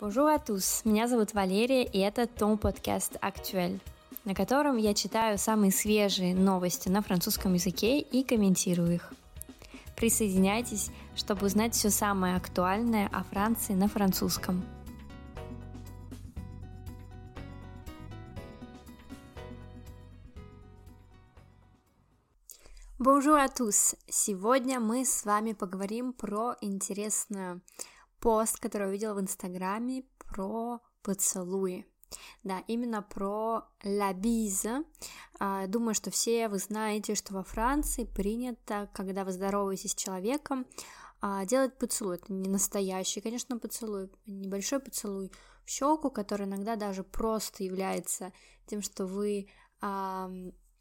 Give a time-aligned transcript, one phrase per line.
[0.00, 3.78] Bonjour à tous, меня зовут Валерия, и это Том подкаст «Актуэль»,
[4.24, 9.12] на котором я читаю самые свежие новости на французском языке и комментирую их.
[9.94, 14.64] Присоединяйтесь, чтобы узнать все самое актуальное о Франции на французском.
[22.98, 23.94] Bonjour à tous!
[24.08, 27.60] Сегодня мы с вами поговорим про интересную
[28.24, 31.86] пост, который увидела в Инстаграме про поцелуи.
[32.42, 34.86] Да, именно про la bise.
[35.38, 40.66] А, думаю, что все вы знаете, что во Франции принято, когда вы здороваетесь с человеком,
[41.20, 42.16] а, делать поцелуй.
[42.16, 45.30] Это не настоящий, конечно, поцелуй, небольшой поцелуй
[45.66, 48.32] в щеку, который иногда даже просто является
[48.66, 49.48] тем, что вы
[49.80, 50.30] к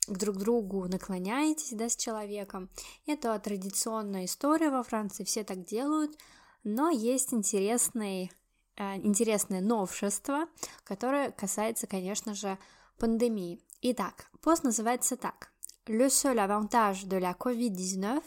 [0.07, 2.70] друг другу наклоняетесь, да, с человеком.
[3.05, 6.18] Это традиционная история во Франции, все так делают,
[6.63, 8.31] но есть интересный,
[8.76, 10.48] э, интересное новшество,
[10.84, 12.57] которое касается, конечно же,
[12.98, 13.62] пандемии.
[13.82, 15.51] Итак, пост называется так.
[15.85, 18.23] Le seul avantage de la COVID-19,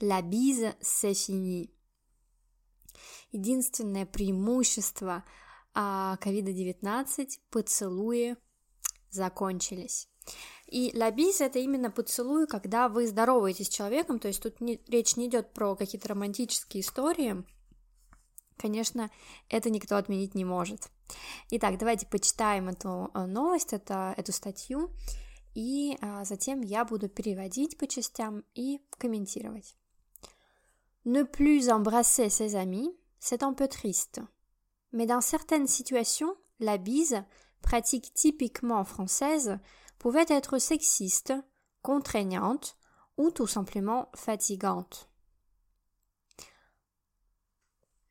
[0.00, 1.70] la bise, c'est fini.
[3.32, 5.24] Единственное преимущество
[5.74, 8.36] COVID-19– поцелуи
[9.10, 10.08] закончились.
[10.66, 15.16] И лабис это именно поцелуй, когда вы здороваетесь с человеком, то есть тут не, речь
[15.16, 17.44] не идет про какие-то романтические истории,
[18.59, 19.09] конечно,
[19.49, 20.89] это никто отменить не может.
[21.51, 24.91] Итак, давайте почитаем эту э, новость, это, эту статью,
[25.53, 29.75] и а, затем я буду переводить по частям и комментировать.
[31.05, 34.21] Ne plus embrasser ses amis, c'est un peu triste.
[34.91, 37.23] Mais dans certaines situations, la bise,
[37.61, 39.59] pratique typiquement française,
[39.99, 41.33] pouvait être sexiste,
[41.81, 42.75] contraignante
[43.17, 45.08] ou tout simplement fatigante.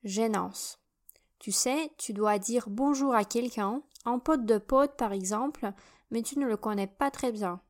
[0.03, 0.79] Gênance.
[1.39, 5.71] Tu sais, tu dois dire bonjour à quelqu'un, en pote de pote par exemple,
[6.11, 7.61] mais tu ne le connais pas très bien.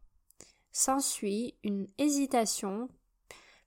[0.71, 2.89] S'ensuit une hésitation,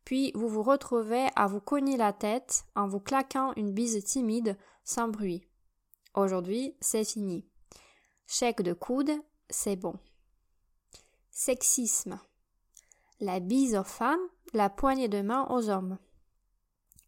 [0.04, 4.56] puis vous vous retrouvez à vous cogner la tête en vous claquant une bise timide
[4.84, 5.46] sans bruit.
[6.14, 7.46] Aujourd'hui, c'est fini.
[8.26, 9.12] Chèque de coude,
[9.50, 9.94] c'est bon.
[11.30, 12.18] Sexisme.
[13.20, 14.20] La bise aux femmes,
[14.52, 15.98] la poignée de main aux hommes.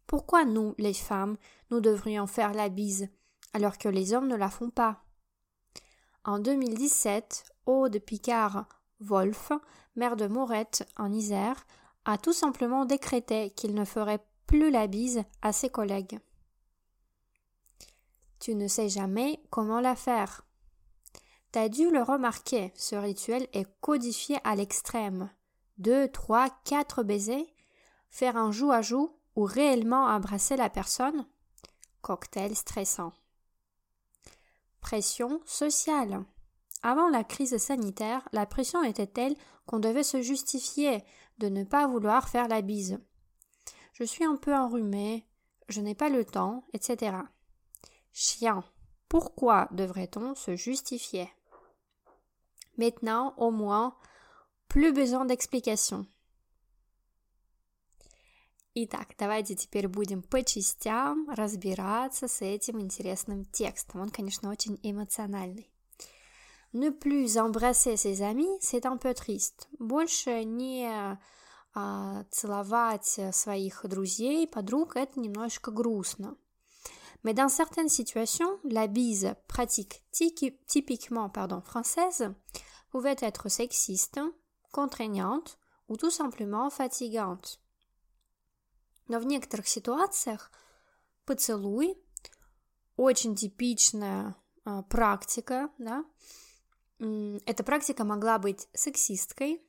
[0.07, 1.37] Pourquoi nous, les femmes,
[1.71, 3.09] nous devrions faire la bise
[3.53, 5.03] alors que les hommes ne la font pas?
[6.23, 8.67] En 2017, Aude Picard
[8.99, 9.51] Wolf,
[9.95, 11.65] maire de Morette en Isère,
[12.05, 16.19] a tout simplement décrété qu'il ne ferait plus la bise à ses collègues.
[18.39, 20.45] Tu ne sais jamais comment la faire.
[21.51, 25.31] T'as dû le remarquer, ce rituel est codifié à l'extrême.
[25.77, 27.47] Deux, trois, quatre baisers,
[28.09, 31.25] faire un joue à joue ou réellement embrasser la personne?
[32.01, 33.13] Cocktail stressant.
[34.79, 36.23] Pression sociale.
[36.83, 39.35] Avant la crise sanitaire, la pression était telle
[39.65, 41.03] qu'on devait se justifier
[41.39, 42.99] de ne pas vouloir faire la bise.
[43.93, 45.25] Je suis un peu enrhumé,
[45.67, 47.17] je n'ai pas le temps, etc.
[48.13, 48.63] Chien.
[49.09, 51.29] Pourquoi devrait-on se justifier?
[52.77, 53.95] Maintenant, au moins,
[54.67, 56.05] plus besoin d'explications.
[58.77, 64.01] Итак, давайте теперь будем по частям разбираться с этим интересным текстом.
[64.01, 65.71] Он, конечно, очень эмоциональный.
[66.73, 69.69] Ne plus embrasser ses amis, c'est un peu triste.
[69.79, 70.91] Больше не
[71.73, 76.35] а, целовать своих друзей, подруг, это немножко грустно.
[77.23, 82.35] Mais dans certaines situations, la bise pratique typiquement pardon, française
[82.91, 84.19] pouvait être sexiste,
[84.73, 85.57] contraignante
[85.87, 87.61] ou tout simplement fatigante.
[89.07, 90.51] Но в некоторых ситуациях
[91.25, 91.97] поцелуй
[92.95, 94.35] очень типичная
[94.65, 96.05] э, практика, да.
[97.45, 99.61] Эта практика могла быть сексисткой,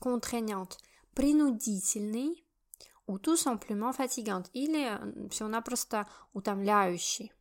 [0.00, 0.78] contraignante,
[1.14, 2.44] принудительной,
[3.06, 7.32] ou tout simplement fatigante, или всего-напросто утомляющий.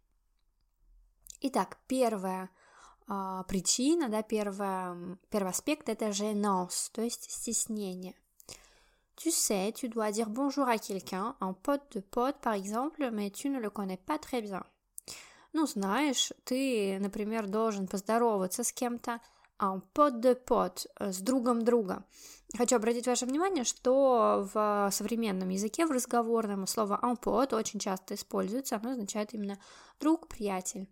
[1.40, 2.50] Итак, первая
[3.08, 8.16] а, причина, да, первая, первый аспект это gênance, то есть стеснение.
[9.16, 13.30] Tu sais, tu dois dire bonjour à quelqu'un, un pote de pote par exemple, mais
[13.30, 14.64] tu ne le connais pas très bien.
[15.54, 19.20] Ну, знаешь, ты, например, должен поздороваться с кем-то,
[19.60, 22.04] un pote de pote, с другом друга.
[22.58, 28.16] Хочу обратить ваше внимание, что в современном языке, в разговорном, слово un pote очень часто
[28.16, 29.60] используется, оно означает именно
[30.00, 30.90] друг, приятель.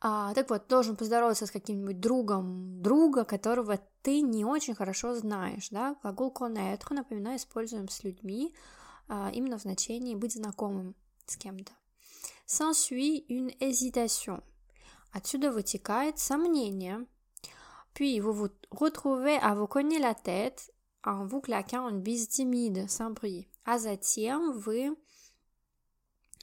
[0.00, 5.70] А, так вот, должен поздороваться с каким-нибудь другом друга, которого ты не очень хорошо знаешь,
[5.70, 8.54] да, глагол connaître, напоминаю, используем с людьми
[9.08, 10.94] а, именно в значении быть знакомым
[11.26, 11.72] с кем-то.
[12.46, 14.42] S'ensuit une hésitation.
[15.12, 17.06] Отсюда вытекает сомнение.
[17.92, 20.72] Puis vous vous retrouvez à vous cogner la tête
[21.04, 23.48] en vous claquant une bise timide, sans bruit.
[23.64, 24.96] А затем вы,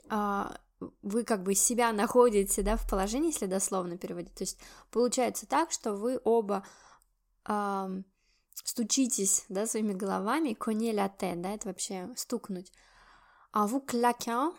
[0.09, 0.59] а,
[1.01, 4.33] вы как бы себя находите, да, в положении, если дословно переводить.
[4.33, 4.59] То есть
[4.91, 6.65] получается так, что вы оба
[7.45, 7.89] а,
[8.53, 12.71] стучитесь, да, своими головами, коне ля тет, да, это вообще стукнуть.
[13.53, 14.53] А vous claquant,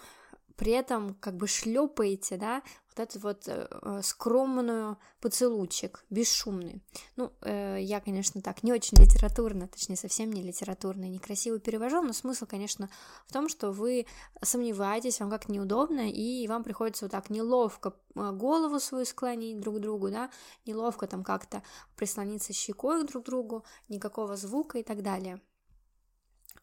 [0.56, 2.62] при этом как бы шлепаете, да,
[2.96, 6.82] вот этот вот э, э, скромную поцелуйчик, бесшумный.
[7.16, 12.02] Ну, э, я, конечно, так не очень литературно, точнее, совсем не литературно и некрасиво перевожу,
[12.02, 12.88] но смысл, конечно,
[13.26, 14.06] в том, что вы
[14.42, 19.76] сомневаетесь, вам как неудобно, и вам приходится вот так неловко э, голову свою склонить друг
[19.76, 20.30] к другу, да,
[20.64, 21.62] неловко там как-то
[21.96, 25.40] прислониться щекой друг к другу, никакого звука и так далее.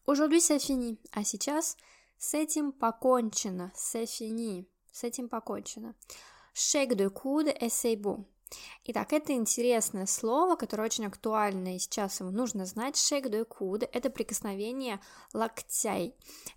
[0.06, 0.58] Aujourd'hui, c'est
[1.12, 1.78] а сейчас
[2.18, 4.04] с этим покончено, c'est
[4.94, 5.94] с этим покончено.
[6.54, 8.24] Coude et c'est bon.
[8.84, 12.96] Итак, это интересное слово, которое очень актуально, и сейчас его нужно знать.
[12.96, 15.00] Шек де куд– это прикосновение
[15.32, 16.14] локтей.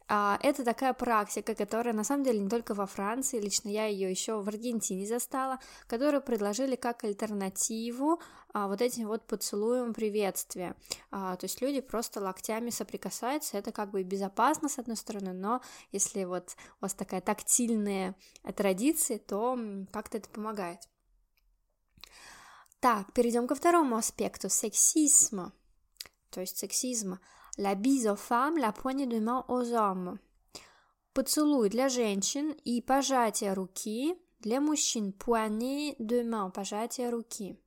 [0.07, 4.11] А, это такая практика, которая на самом деле не только во Франции, лично я ее
[4.11, 8.21] еще в Аргентине застала, которую предложили как альтернативу
[8.53, 10.75] вот этим вот поцелуем приветствия.
[11.11, 15.61] А, то есть люди просто локтями соприкасаются, это как бы безопасно с одной стороны, но
[15.91, 18.15] если вот у вас такая тактильная
[18.55, 19.59] традиция, то
[19.91, 20.79] как-то это помогает.
[22.79, 25.51] Так, перейдем ко второму аспекту сексизма.
[26.29, 27.19] То есть сексизма.
[27.57, 30.19] La bise aux femmes, la poignée de main aux hommes.
[31.13, 35.11] Поцелуй для женщин и пожатие руки для мужчин.
[35.11, 37.59] Poignée de main, пожатие руки.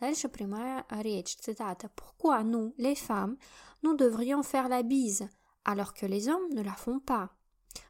[0.00, 1.90] Дальше прямая речь, цитата.
[1.96, 3.36] Pourquoi nous, les femmes,
[3.82, 5.28] nous devrions faire la bise,
[5.64, 7.30] alors que les hommes ne la font pas?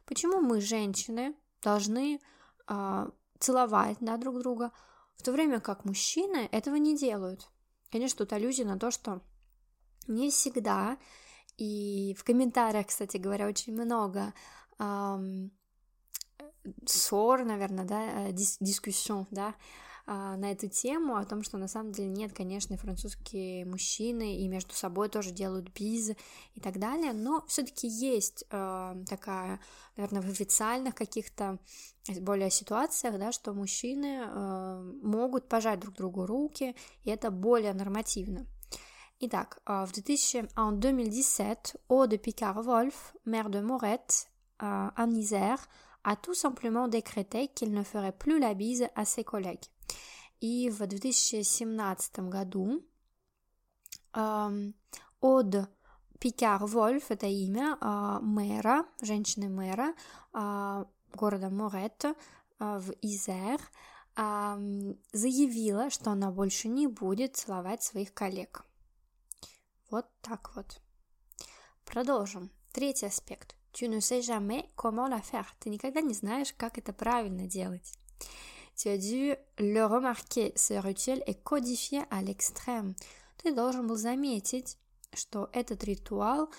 [0.05, 2.19] Почему мы, женщины, должны
[2.67, 3.09] э,
[3.39, 4.71] целовать да, друг друга,
[5.17, 7.49] в то время как мужчины этого не делают.
[7.91, 9.21] Конечно, тут аллюзия на то, что
[10.07, 10.97] не всегда,
[11.57, 14.33] и в комментариях, кстати говоря, очень много
[14.79, 15.51] эм,
[16.85, 19.53] ссор, наверное, да, дис дискуссион, да, а,
[20.09, 24.73] на эту тему, о том, что на самом деле нет, конечно, французские мужчины и между
[24.73, 26.11] собой тоже делают биз
[26.55, 29.59] и так далее, но все-таки есть э, такая,
[29.95, 31.59] наверное, в официальных каких-то
[32.21, 38.47] более ситуациях, да, что мужчины э, могут пожать друг другу руки, и это более нормативно.
[39.19, 44.29] Итак, в 2000, en 2017, Aude Picard-Wolf, maire de Morette,
[44.59, 45.59] en Isère,
[46.03, 49.65] a tout simplement décrété qu'il ne ferait plus la bise à ses collègues.
[50.39, 52.81] И в 2017 году
[55.21, 55.69] от
[56.19, 59.93] Пикар Вольф, это имя э, мэра, женщины-мэра
[60.33, 62.13] э, города Морет э,
[62.59, 63.59] в Изер,
[65.13, 68.65] заявила, что она больше не будет целовать своих коллег.
[69.89, 70.81] Вот так вот.
[71.85, 72.51] Продолжим.
[72.73, 73.55] Третий аспект.
[73.71, 75.45] Tu ne sais jamais comment la faire.
[75.59, 77.93] Ты никогда не знаешь, как это правильно делать.
[78.81, 82.95] Tu as dû le remarquer, ce rituel est codifié à l'extrême.
[83.35, 84.77] Ты должен был заметить,
[85.13, 86.49] что этот ритуал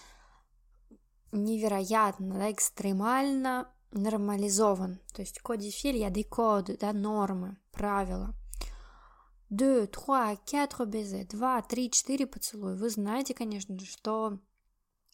[1.32, 5.00] невероятно, да, экстремально нормализован.
[5.14, 8.34] То есть кодифиль, я des да, нормы, правила.
[9.48, 12.76] Deux, trois, quatre baisers, два, три, четыре поцелуя.
[12.76, 14.38] Вы знаете, конечно же, что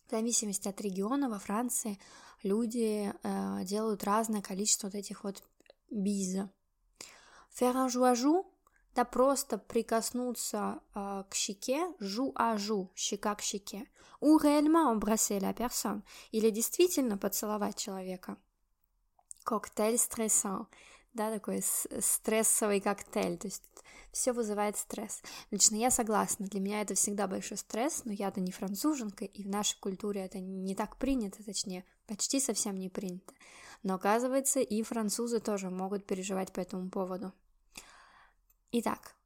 [0.09, 2.01] в зависимости от региона во Франции
[2.43, 5.45] люди э, делают разное количество вот этих вот
[5.89, 6.51] биза.
[7.59, 8.45] Faire un joue,
[8.95, 13.87] да просто прикоснуться э, к щеке, жу а жу, щека к щеке.
[14.21, 18.37] Ou réellement embrasser la personne, или действительно поцеловать человека.
[19.45, 20.67] Коктейль стрессant,
[21.15, 23.63] да, такой стрессовый коктейль, то есть
[24.13, 25.23] все вызывает стресс.
[25.51, 29.49] Лично я согласна, для меня это всегда большой стресс, но я-то не француженка, и в
[29.49, 33.33] нашей культуре это не так принято, точнее, почти совсем не принято.
[33.83, 37.33] Но оказывается, и французы тоже могут переживать по этому поводу.
[38.79, 39.17] Итак,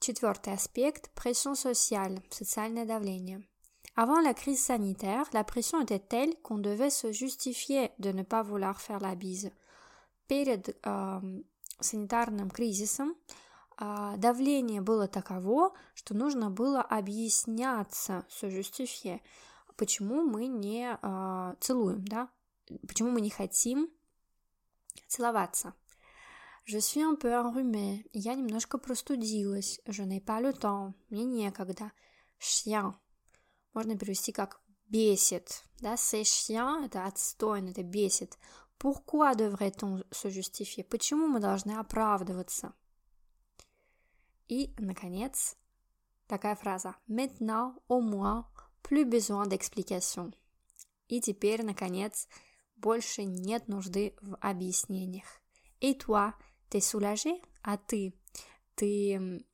[0.00, 3.46] четвертый аспект– pression sociale, социальное давление.
[3.94, 8.42] Avant la crise sanitaire, la pression était telle qu'on devait se justifier de ne pas
[8.42, 9.52] vouloir faire la bise.
[10.26, 11.20] Перед э,
[11.78, 13.14] санитарным кризисом
[13.78, 19.20] э, давление было таково, что нужно было объясняться, se justifier,
[19.76, 22.28] почему мы не э, целуем, да,
[22.88, 23.88] почему мы не хотим
[25.06, 25.72] целоваться.
[26.64, 28.04] Je suis un peu enrhumée.
[28.12, 29.80] Я немножко простудилась.
[29.86, 30.94] Je n'ai pas le temps.
[31.10, 31.92] Мне некогда.
[32.38, 32.94] Chien.
[33.74, 35.64] Можно перевести как бесит.
[35.80, 38.38] Да, c'est chien– это отстойно, это бесит.
[38.78, 40.84] Pourquoi devrait-on se justifier?
[40.84, 42.74] Почему мы должны оправдываться?
[44.48, 45.56] И, наконец,
[46.26, 46.96] такая фраза.
[47.08, 48.46] Maintenant, au moins,
[48.82, 50.34] plus besoin d'explication.
[51.08, 52.28] И теперь, наконец,
[52.76, 55.40] больше нет нужды в объяснениях.
[55.80, 56.34] Et toi,
[56.72, 57.40] t'es soulagé?
[57.62, 58.14] А ты?
[58.74, 59.44] Ты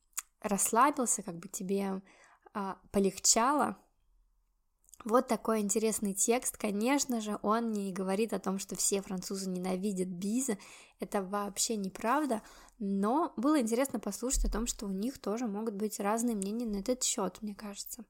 [0.41, 2.01] расслабился, как бы тебе
[2.55, 3.77] а, полегчало?
[5.05, 6.57] Вот такой интересный текст.
[6.57, 10.59] Конечно же, он не говорит о том, что все французы ненавидят Биза.
[11.01, 12.43] Это вообще неправда.
[12.79, 16.79] Но было интересно послушать о том, что у них тоже могут быть разные мнения на
[16.79, 18.05] этот счет, мне кажется.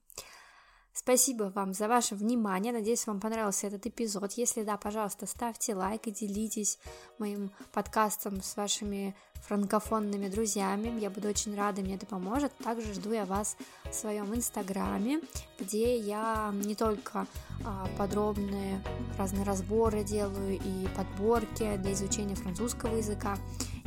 [0.93, 2.73] Спасибо вам за ваше внимание.
[2.73, 4.33] Надеюсь, вам понравился этот эпизод.
[4.33, 6.77] Если да, пожалуйста, ставьте лайк и делитесь
[7.19, 9.15] моим подкастом с вашими
[9.47, 10.99] франкофонными друзьями.
[10.99, 12.55] Я буду очень рада, мне это поможет.
[12.57, 13.55] Также жду я вас
[13.89, 15.21] в своем инстаграме,
[15.59, 17.25] где я не только
[17.65, 18.81] а, подробные
[19.17, 23.37] разные разборы делаю и подборки для изучения французского языка,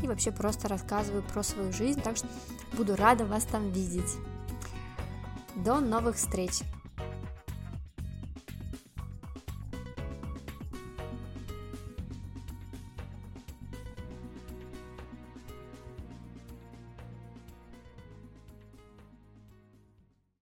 [0.03, 2.27] и вообще просто рассказываю про свою жизнь, так что
[2.77, 4.17] буду рада вас там видеть.
[5.55, 6.63] До новых встреч!